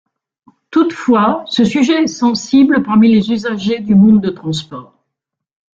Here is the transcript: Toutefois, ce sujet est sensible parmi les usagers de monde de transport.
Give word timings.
Toutefois, 0.71 1.43
ce 1.47 1.63
sujet 1.63 2.01
est 2.01 2.07
sensible 2.07 2.81
parmi 2.81 3.07
les 3.13 3.29
usagers 3.31 3.81
de 3.81 3.93
monde 3.93 4.19
de 4.19 4.31
transport. 4.31 4.97